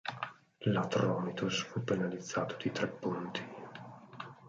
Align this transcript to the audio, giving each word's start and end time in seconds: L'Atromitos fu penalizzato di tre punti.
L'Atromitos 0.61 1.61
fu 1.63 1.83
penalizzato 1.83 2.55
di 2.59 2.71
tre 2.71 2.87
punti. 2.87 3.47